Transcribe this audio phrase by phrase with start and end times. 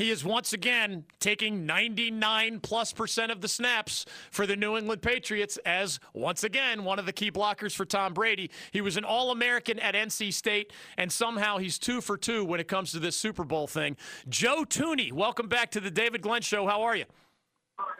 [0.00, 5.02] He is once again taking 99 plus percent of the snaps for the New England
[5.02, 8.50] Patriots as once again one of the key blockers for Tom Brady.
[8.70, 12.60] He was an All American at NC State, and somehow he's two for two when
[12.60, 13.94] it comes to this Super Bowl thing.
[14.26, 16.66] Joe Thuney, welcome back to the David Glenn Show.
[16.66, 17.04] How are you?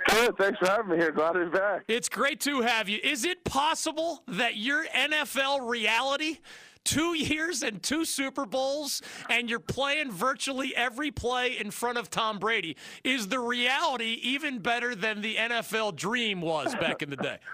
[0.09, 0.39] Good.
[0.39, 1.13] Thanks for having me here.
[1.13, 1.85] Glad to be back.
[1.87, 2.99] It's great to have you.
[3.05, 6.39] Is it possible that your NFL reality
[6.85, 12.11] two years and two Super Bowls, and you're playing virtually every play in front of
[12.11, 12.77] Tom Brady.
[13.05, 17.39] Is the reality even better than the NFL dream was back in the day?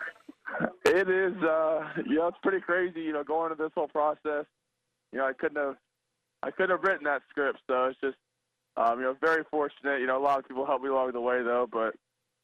[0.87, 3.03] It is, uh, know, it's pretty crazy.
[3.03, 4.47] You know, going through this whole process.
[5.13, 5.75] You know, I couldn't have,
[6.45, 7.59] I couldn't have written that script.
[7.69, 8.17] So it's just,
[8.77, 10.01] um, you know, very fortunate.
[10.01, 11.69] You know, a lot of people helped me along the way, though.
[11.71, 11.97] But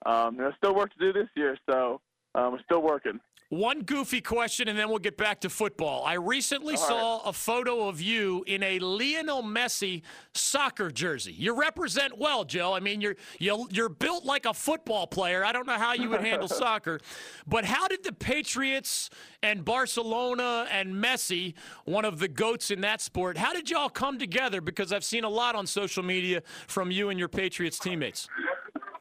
[0.04, 1.56] um, know, still work to do this year.
[1.70, 2.00] So
[2.34, 3.20] um, we're still working.
[3.52, 6.06] One goofy question, and then we'll get back to football.
[6.06, 7.22] I recently All saw right.
[7.26, 10.00] a photo of you in a Lionel Messi
[10.32, 11.34] soccer jersey.
[11.34, 12.72] You represent well, Joe.
[12.72, 15.44] I mean, you're you're built like a football player.
[15.44, 16.98] I don't know how you would handle soccer,
[17.46, 19.10] but how did the Patriots
[19.42, 21.52] and Barcelona and Messi,
[21.84, 24.62] one of the goats in that sport, how did y'all come together?
[24.62, 28.28] Because I've seen a lot on social media from you and your Patriots teammates.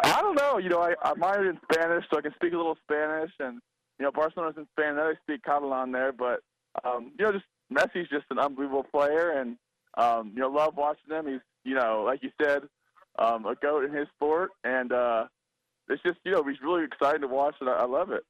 [0.01, 0.57] I don't know.
[0.57, 3.61] You know, I, I'm mired in Spanish, so I can speak a little Spanish and
[4.01, 4.95] you know, Barcelona's in Spain.
[4.95, 6.39] They speak Catalan there, but
[6.83, 9.57] um, you know, just Messi's just an unbelievable player, and
[9.95, 11.27] um, you know, love watching him.
[11.27, 12.63] He's you know, like you said,
[13.19, 15.25] um, a goat in his sport, and uh,
[15.87, 18.23] it's just you know, he's really exciting to watch, and I, I love it.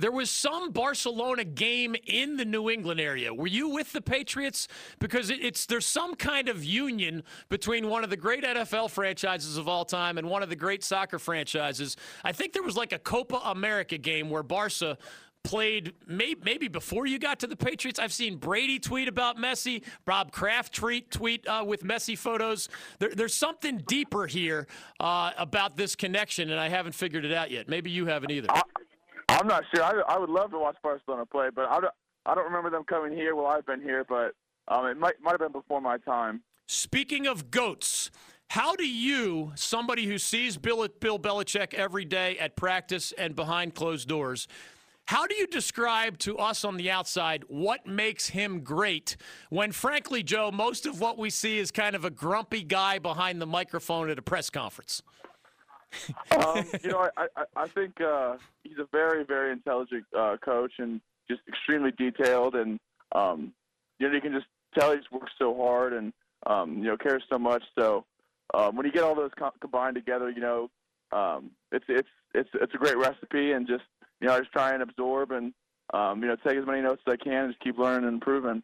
[0.00, 3.34] There was some Barcelona game in the New England area.
[3.34, 4.68] Were you with the Patriots?
[5.00, 9.66] Because it's there's some kind of union between one of the great NFL franchises of
[9.66, 11.96] all time and one of the great soccer franchises.
[12.22, 14.98] I think there was like a Copa America game where Barca
[15.42, 17.98] played maybe before you got to the Patriots.
[17.98, 22.68] I've seen Brady tweet about Messi, Bob Kraft tweet tweet uh, with Messi photos.
[23.00, 24.68] There, there's something deeper here
[25.00, 27.68] uh, about this connection, and I haven't figured it out yet.
[27.68, 28.48] Maybe you haven't either.
[29.28, 29.84] I'm not sure.
[29.84, 31.94] I, I would love to watch Barcelona play, but I don't,
[32.26, 34.04] I don't remember them coming here while I've been here.
[34.08, 34.32] But
[34.68, 36.42] um, it might might have been before my time.
[36.66, 38.10] Speaking of goats,
[38.50, 43.74] how do you, somebody who sees Bill, Bill Belichick every day at practice and behind
[43.74, 44.48] closed doors,
[45.06, 49.16] how do you describe to us on the outside what makes him great
[49.48, 53.40] when, frankly, Joe, most of what we see is kind of a grumpy guy behind
[53.40, 55.02] the microphone at a press conference?
[56.36, 60.72] Um, you know, I, I, I think uh, he's a very, very intelligent uh, coach
[60.78, 61.00] and
[61.30, 62.54] just extremely detailed.
[62.54, 62.78] And,
[63.14, 63.52] um,
[63.98, 64.46] you know, you can just
[64.78, 66.12] tell he's worked so hard and,
[66.46, 67.62] um, you know, cares so much.
[67.78, 68.04] So
[68.54, 70.70] um, when you get all those co- combined together, you know,
[71.12, 73.84] um, it's, it's, it's, it's a great recipe and just,
[74.20, 75.52] you know, I just try and absorb and,
[75.94, 78.14] um, you know, take as many notes as I can and just keep learning and
[78.14, 78.62] improving.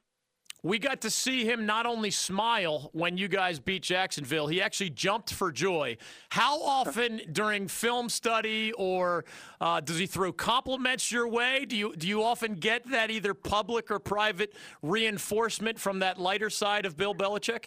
[0.65, 4.89] We got to see him not only smile when you guys beat Jacksonville, he actually
[4.89, 5.99] jumped for joy.
[6.31, 9.27] How often during film study or
[9.61, 11.67] uh, does he throw compliments your way?
[11.67, 16.49] Do you, do you often get that either public or private reinforcement from that lighter
[16.49, 17.67] side of Bill Belichick?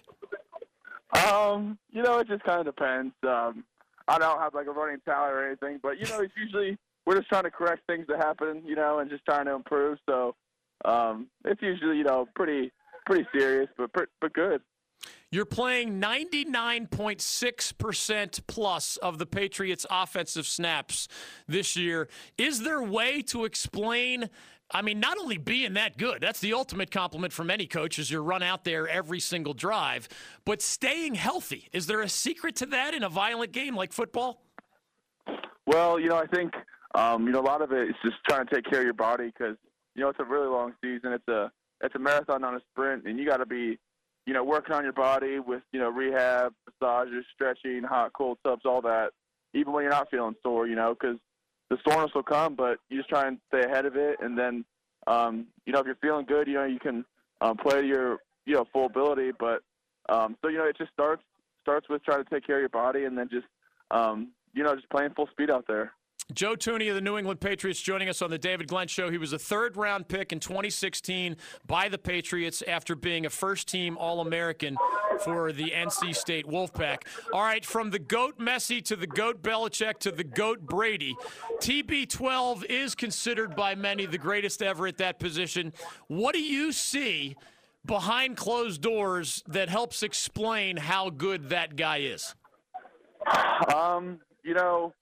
[1.11, 3.13] Um, you know, it just kind of depends.
[3.21, 3.63] Um,
[4.07, 7.17] I don't have like a running tally or anything, but you know, it's usually we're
[7.17, 9.99] just trying to correct things that happen, you know, and just trying to improve.
[10.09, 10.33] So
[10.83, 12.71] um, it's usually you know pretty
[13.07, 13.89] pretty serious, but
[14.21, 14.61] but good.
[15.31, 21.07] You're playing 99.6% plus of the Patriots' offensive snaps
[21.47, 22.07] this year.
[22.37, 24.29] Is there a way to explain?
[24.71, 28.09] I mean, not only being that good, that's the ultimate compliment from any coach is
[28.11, 30.07] you run out there every single drive,
[30.45, 31.67] but staying healthy.
[31.71, 34.43] Is there a secret to that in a violent game like football?
[35.65, 36.53] Well, you know, I think,
[36.95, 38.93] um, you know, a lot of it is just trying to take care of your
[38.93, 39.57] body because,
[39.95, 41.13] you know, it's a really long season.
[41.13, 41.51] It's a,
[41.81, 43.77] it's a marathon, not a sprint, and you got to be,
[44.25, 48.63] you know, working on your body with you know rehab, massages, stretching, hot, cold tubs,
[48.65, 49.11] all that.
[49.53, 51.17] Even when you're not feeling sore, you know, because
[51.69, 54.65] the soreness will come, but you just try and stay ahead of it, and then,
[55.07, 57.05] um, you know, if you're feeling good, you know, you can
[57.41, 59.31] um, play your you know full ability.
[59.37, 59.61] But
[60.09, 61.23] um, so you know, it just starts
[61.61, 63.47] starts with trying to take care of your body, and then just
[63.91, 65.93] um, you know, just playing full speed out there.
[66.33, 69.09] Joe Thuney of the New England Patriots joining us on the David Glenn Show.
[69.09, 73.67] He was a third round pick in 2016 by the Patriots after being a first
[73.69, 74.75] team All American
[75.23, 77.03] for the NC State Wolfpack.
[77.31, 81.15] All right, from the GOAT Messi to the GOAT Belichick to the GOAT Brady,
[81.61, 85.71] TB12 is considered by many the greatest ever at that position.
[86.07, 87.37] What do you see
[87.85, 92.35] behind closed doors that helps explain how good that guy is?
[93.73, 94.93] Um, you know,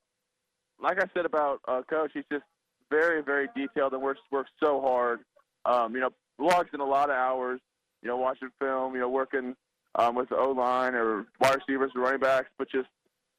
[0.81, 2.43] like I said about uh, coach, he's just
[2.89, 5.21] very, very detailed and works works so hard.
[5.65, 7.59] Um, you know, logs in a lot of hours.
[8.01, 8.93] You know, watching film.
[8.93, 9.55] You know, working
[9.95, 12.87] um, with the O line or wide receivers or running backs, but just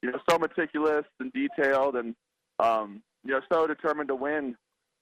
[0.02, 2.14] you know so meticulous and detailed, and
[2.58, 4.56] um, you know so determined to win,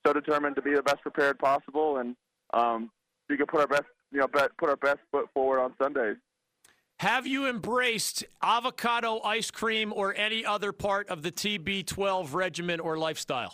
[0.06, 2.16] so determined to be the best prepared possible, and
[2.52, 2.90] um,
[3.28, 6.16] we can put our best you know bet, put our best foot forward on Sundays.
[7.00, 12.96] Have you embraced avocado ice cream or any other part of the TB12 regimen or
[12.96, 13.52] lifestyle?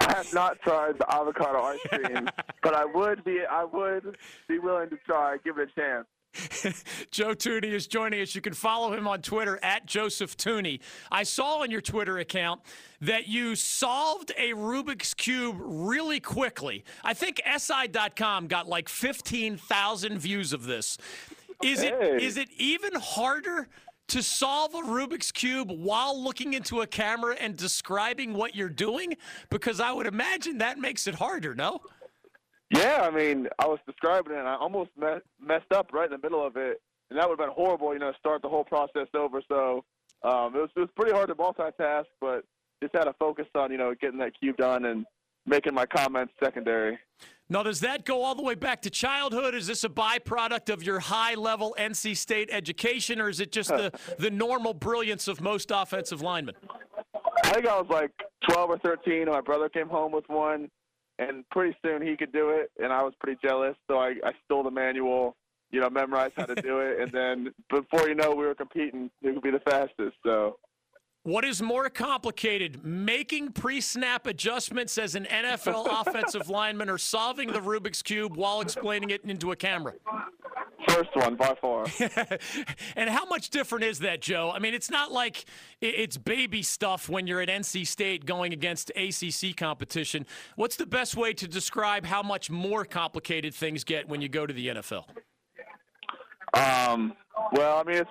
[0.00, 2.28] I have not tried the avocado ice cream,
[2.62, 4.16] but I would be I would
[4.48, 5.36] be willing to try.
[5.44, 6.06] Give it a chance.
[7.10, 8.34] Joe Thuney is joining us.
[8.34, 10.80] You can follow him on Twitter at Joseph Thuney.
[11.10, 12.60] I saw on your Twitter account
[13.00, 16.84] that you solved a Rubik's Cube really quickly.
[17.02, 20.98] I think SI.com got like 15,000 views of this.
[21.62, 22.24] Is it Hey.
[22.24, 23.68] is it even harder
[24.08, 29.16] to solve a Rubik's Cube while looking into a camera and describing what you're doing?
[29.50, 31.80] Because I would imagine that makes it harder, no?
[32.70, 36.12] Yeah, I mean, I was describing it, and I almost me- messed up right in
[36.12, 37.92] the middle of it, and that would have been horrible.
[37.92, 39.42] You know, start the whole process over.
[39.48, 39.84] So
[40.22, 42.44] um, it was it was pretty hard to multitask, but
[42.82, 45.04] just had to focus on you know getting that cube done and
[45.46, 46.98] making my comments secondary.
[47.50, 49.54] Now, does that go all the way back to childhood?
[49.54, 53.70] Is this a byproduct of your high level NC State education, or is it just
[53.70, 56.54] the, the normal brilliance of most offensive linemen?
[57.44, 58.10] I think I was like
[58.50, 60.68] 12 or 13, and my brother came home with one,
[61.18, 64.32] and pretty soon he could do it, and I was pretty jealous, so I, I
[64.44, 65.34] stole the manual,
[65.70, 69.10] you know, memorized how to do it, and then before you know, we were competing
[69.22, 70.16] who could be the fastest.
[70.22, 70.58] So
[71.24, 77.52] What is more complicated, making pre snap adjustments as an NFL offensive lineman or solving
[77.52, 79.94] the Rubik's Cube while explaining it into a camera?
[80.88, 81.86] first one by far.
[82.96, 84.50] and how much different is that, Joe?
[84.54, 85.44] I mean, it's not like
[85.80, 90.26] it's baby stuff when you're at NC State going against ACC competition.
[90.56, 94.46] What's the best way to describe how much more complicated things get when you go
[94.46, 95.04] to the NFL?
[96.54, 97.14] Um,
[97.52, 98.10] well, I mean, it's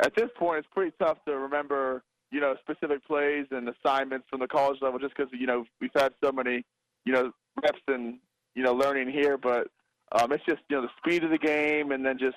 [0.00, 2.02] at this point it's pretty tough to remember,
[2.36, 5.90] you know, specific plays and assignments from the college level, just because you know we've
[5.96, 6.66] had so many,
[7.06, 8.18] you know, reps and
[8.54, 9.38] you know learning here.
[9.38, 9.68] But
[10.12, 12.36] um, it's just you know the speed of the game, and then just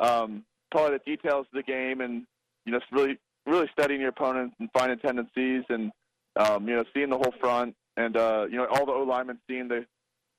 [0.00, 2.26] um, probably the details of the game, and
[2.64, 5.92] you know, really really studying your opponent and finding tendencies, and
[6.34, 9.38] um, you know, seeing the whole front, and uh, you know, all the O linemen
[9.48, 9.86] seeing the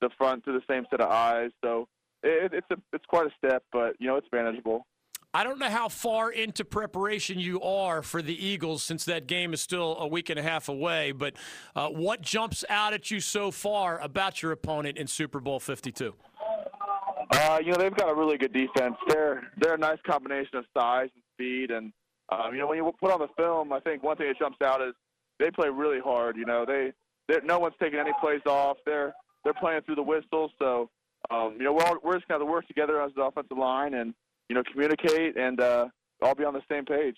[0.02, 1.52] the front through the same set of eyes.
[1.64, 1.88] So
[2.24, 4.86] it, it's a it's quite a step, but you know, it's manageable.
[5.38, 9.54] I don't know how far into preparation you are for the Eagles since that game
[9.54, 11.36] is still a week and a half away, but
[11.76, 16.16] uh, what jumps out at you so far about your opponent in Super Bowl 52?
[17.30, 18.96] Uh, you know, they've got a really good defense.
[19.10, 21.94] They're they're a nice combination of size and speed, and
[22.30, 24.58] um, you know, when you put on the film, I think one thing that jumps
[24.64, 24.96] out is
[25.38, 26.36] they play really hard.
[26.36, 26.94] You know, they
[27.44, 28.78] no one's taking any plays off.
[28.88, 29.14] They're
[29.44, 30.90] they're playing through the whistle, so
[31.30, 33.94] um, you know, we're all, we're just going to work together as the offensive line
[33.94, 34.16] and
[34.50, 35.88] you know communicate and uh,
[36.22, 37.18] all be on the same page.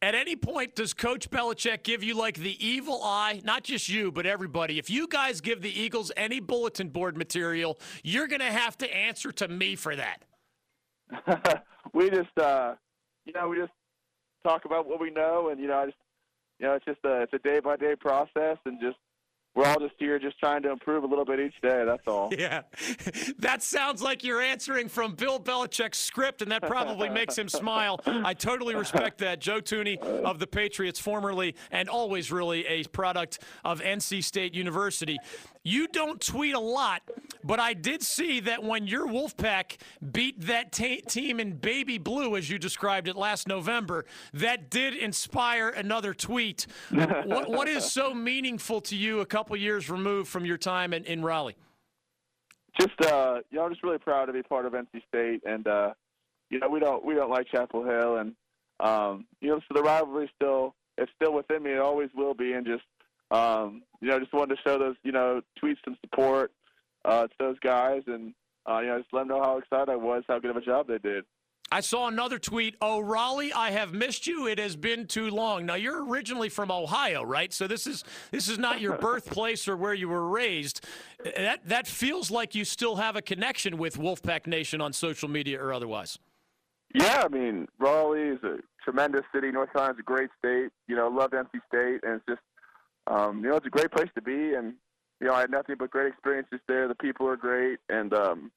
[0.00, 3.40] At any point, does Coach Belichick give you like the evil eye?
[3.44, 4.78] Not just you, but everybody.
[4.78, 8.96] If you guys give the Eagles any bulletin board material, you're going to have to
[8.96, 10.24] answer to me for that.
[11.92, 12.74] we just uh,
[13.24, 13.72] you know we just
[14.44, 15.96] talk about what we know, and you know, I just
[16.58, 18.96] you know, it's just a it's a day by day process, and just
[19.54, 21.84] we're all just here just trying to improve a little bit each day.
[21.84, 22.30] That's all.
[22.44, 22.62] Yeah.
[23.38, 28.00] That sounds like you're answering from Bill Belichick's script, and that probably makes him smile.
[28.06, 29.40] I totally respect that.
[29.40, 35.18] Joe Thuney of the Patriots, formerly and always really a product of NC State University.
[35.62, 37.02] You don't tweet a lot,
[37.42, 39.78] but I did see that when your Wolfpack
[40.12, 44.94] beat that ta team in baby blue, as you described it last November, that did
[44.94, 46.66] inspire another tweet.
[46.90, 51.04] what, what is so meaningful to you a couple years removed from your time in,
[51.04, 51.56] in Raleigh?
[52.80, 55.92] just uh you know, just really proud to be part of NC State and uh
[56.50, 58.34] you know, we don't we don't like Chapel Hill and
[58.80, 62.52] um you know, so the rivalry still it's still within me, it always will be
[62.52, 62.84] and just
[63.30, 66.52] um you know, just wanted to show those, you know, tweets some support
[67.04, 68.34] uh to those guys and
[68.68, 70.60] uh you know, just let them know how excited I was, how good of a
[70.60, 71.24] job they did.
[71.74, 72.76] I saw another tweet.
[72.80, 74.46] Oh, Raleigh, I have missed you.
[74.46, 75.66] It has been too long.
[75.66, 77.52] Now you're originally from Ohio, right?
[77.52, 80.86] So this is this is not your birthplace or where you were raised.
[81.36, 85.60] That that feels like you still have a connection with Wolfpack Nation on social media
[85.60, 86.16] or otherwise.
[86.94, 89.50] Yeah, I mean, Raleigh is a tremendous city.
[89.50, 90.68] North Carolina's a great state.
[90.86, 92.42] You know, love NC State, and it's just,
[93.08, 94.54] um, you know, it's a great place to be.
[94.54, 94.74] And
[95.20, 96.86] you know, I had nothing but great experiences there.
[96.86, 98.52] The people are great, and um,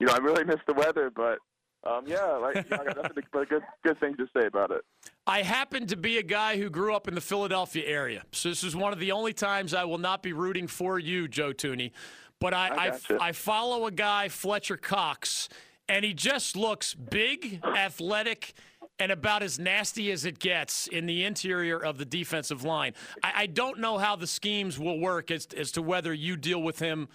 [0.00, 1.40] you know, I really miss the weather, but
[1.86, 4.84] um, yeah, like I got nothing but good good things to say about it.
[5.26, 8.64] I happen to be a guy who grew up in the Philadelphia area, so this
[8.64, 11.92] is one of the only times I will not be rooting for you, Joe Thuney.
[12.40, 13.28] But I I I.
[13.28, 15.48] I follow a guy, Fletcher Cox,
[15.88, 18.54] and he just looks big, athletic,
[18.98, 22.94] and about as nasty as it gets in the interior of the defensive line.
[23.22, 26.62] I, I don't know how the schemes will work as, as to whether you deal
[26.62, 27.08] with him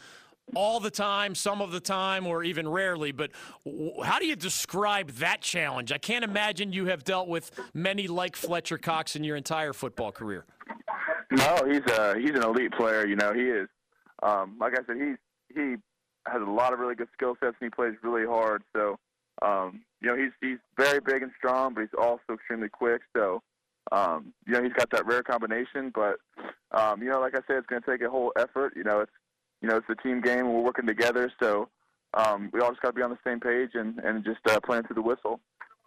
[0.56, 3.12] all the time, some of the time, or even rarely.
[3.12, 3.32] But
[4.04, 5.92] how do you describe that challenge?
[5.92, 10.12] I can't imagine you have dealt with many like Fletcher Cox in your entire football
[10.12, 10.46] career.
[11.32, 13.06] No, he's a he's an elite player.
[13.06, 13.68] You know, he is.
[14.24, 15.18] Um, like I said, he's
[15.54, 15.76] he
[16.28, 18.64] has a lot of really good skill sets and he plays really hard.
[18.76, 18.98] So,
[19.42, 23.02] um, you know, he's he's very big and strong, but he's also extremely quick.
[23.16, 23.42] So,
[23.92, 25.92] um, you know, he's got that rare combination.
[25.94, 26.18] But,
[26.72, 28.74] um, you know, like I said, it's going to take a whole effort.
[28.76, 29.12] You know, it's
[29.62, 30.52] you know, it's a team game.
[30.52, 31.70] We're working together, so
[32.14, 34.60] um, we all just got to be on the same page and and just uh,
[34.60, 35.40] playing through the whistle.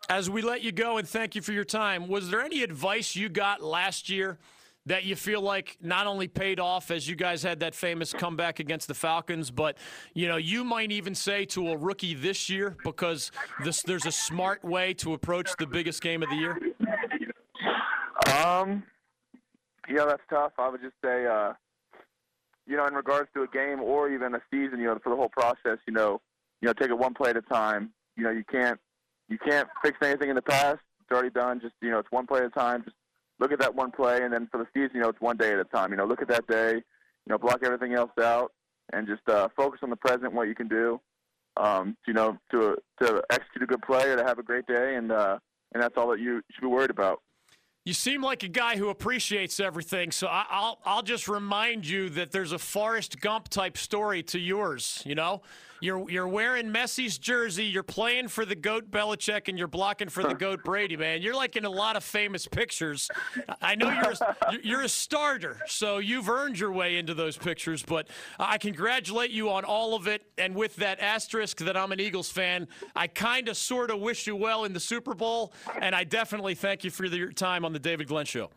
[0.09, 3.15] As we let you go and thank you for your time, was there any advice
[3.15, 4.39] you got last year
[4.85, 8.59] that you feel like not only paid off as you guys had that famous comeback
[8.59, 9.79] against the Falcons, but
[10.15, 13.31] you know you might even say to a rookie this year because
[13.65, 16.59] this there's a smart way to approach the biggest game of the year.
[18.45, 18.83] Um,
[19.89, 20.53] yeah, that's tough.
[20.59, 21.53] I would just say, uh,
[22.67, 25.17] you know, in regards to a game or even a season, you know, for the
[25.17, 26.21] whole process, you know,
[26.61, 27.91] you know, take it one play at a time.
[28.17, 28.79] You know, you can't
[29.29, 30.81] you can't fix anything in the past.
[31.01, 31.61] It's already done.
[31.61, 32.85] Just you know, it's one play at a time.
[32.85, 32.97] Just
[33.41, 35.53] look at that one play, and then for the season, you know, it's one day
[35.53, 35.91] at a time.
[35.91, 36.75] You know, look at that day.
[36.75, 38.53] You know, block everything else out,
[38.93, 41.01] and just uh, focus on the present, what you can do.
[41.57, 44.95] Um, you know, to to execute a good play or to have a great day,
[44.97, 45.39] and uh,
[45.73, 47.21] and that's all that you should be worried about.
[47.85, 52.11] You seem like a guy who appreciates everything, so I, will I'll just remind you
[52.11, 55.03] that there's a Forrest Gump type story to yours.
[55.05, 55.43] You know,
[55.83, 60.23] you're you're wearing Messi's jersey, you're playing for the goat Belichick, and you're blocking for
[60.23, 60.97] the goat Brady.
[60.97, 63.11] Man, you're like in a lot of famous pictures.
[63.61, 67.83] I know you're a, you're a starter, so you've earned your way into those pictures.
[67.83, 68.09] But
[68.39, 72.31] I congratulate you on all of it, and with that asterisk that I'm an Eagles
[72.31, 76.05] fan, I kind of sort of wish you well in the Super Bowl, and I
[76.05, 78.51] definitely thank you for your time on the David Glenn Show.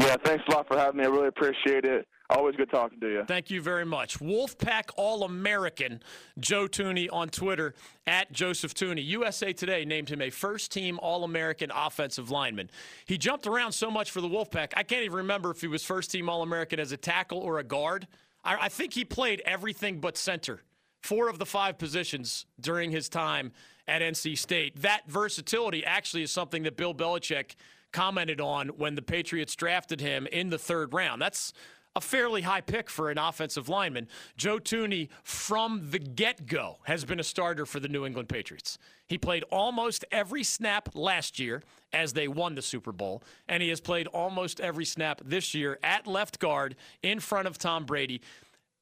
[0.00, 1.04] Yeah, thanks a lot for having me.
[1.04, 2.08] I really appreciate it.
[2.30, 3.24] Always good talking to you.
[3.26, 4.18] Thank you very much.
[4.18, 6.00] Wolfpack All American
[6.38, 7.74] Joe Thuney on Twitter
[8.06, 9.04] at Joseph Thuney.
[9.04, 12.70] USA Today named him a first team All American offensive lineman.
[13.04, 15.84] He jumped around so much for the Wolfpack, I can't even remember if he was
[15.84, 18.08] first team All American as a tackle or a guard.
[18.42, 20.62] I, I think he played everything but center,
[21.02, 23.52] four of the five positions during his time
[23.86, 24.80] at NC State.
[24.80, 27.56] That versatility actually is something that Bill Belichick
[27.92, 31.20] commented on when the Patriots drafted him in the third round.
[31.20, 31.52] That's
[31.96, 34.08] a fairly high pick for an offensive lineman.
[34.36, 38.78] Joe Thuney, from the get go, has been a starter for the New England Patriots.
[39.06, 43.68] He played almost every snap last year as they won the Super Bowl, and he
[43.70, 48.20] has played almost every snap this year at left guard in front of Tom Brady.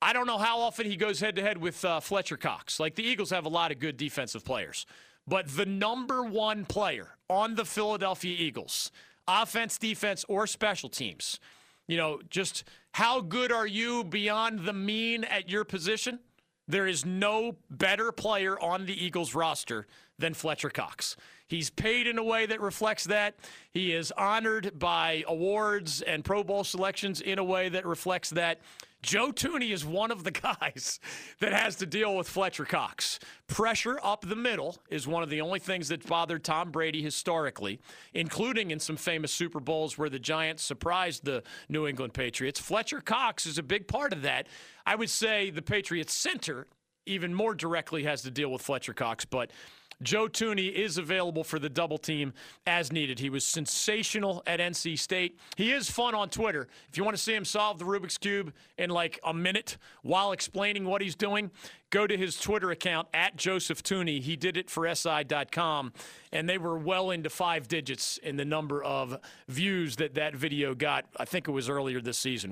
[0.02, 2.78] I don't know how often he goes head to head with uh, Fletcher Cox.
[2.78, 4.84] Like the Eagles have a lot of good defensive players,
[5.26, 8.90] but the number one player on the Philadelphia Eagles,
[9.26, 11.40] offense, defense, or special teams,
[11.86, 16.18] you know, just how good are you beyond the mean at your position?
[16.66, 19.86] There is no better player on the Eagles roster
[20.18, 21.16] than Fletcher Cox.
[21.46, 23.36] He's paid in a way that reflects that.
[23.70, 28.60] He is honored by awards and Pro Bowl selections in a way that reflects that.
[29.02, 30.98] Joe Thuney is one of the guys
[31.40, 33.18] that has to deal with Fletcher Cox.
[33.46, 37.80] Pressure up the middle is one of the only things that bothered Tom Brady historically,
[38.12, 42.60] including in some famous Super Bowls where the Giants surprised the New England Patriots.
[42.60, 44.48] Fletcher Cox is a big part of that.
[44.84, 46.66] I would say the Patriots center
[47.06, 49.50] even more directly has to deal with Fletcher Cox, but
[50.02, 52.32] Joe Thuney is available for the double team
[52.66, 53.18] as needed.
[53.18, 55.38] He was sensational at NC State.
[55.56, 56.68] He is fun on Twitter.
[56.90, 60.32] If you want to see him solve the Rubik's Cube in like a minute while
[60.32, 61.50] explaining what he's doing,
[61.90, 64.20] go to his Twitter account at Joseph Thuney.
[64.20, 65.92] He did it for SI.com,
[66.32, 70.74] and they were well into five digits in the number of views that that video
[70.74, 71.06] got.
[71.16, 72.46] I think it was earlier this season.